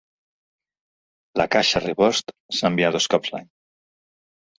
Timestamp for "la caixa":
1.41-1.81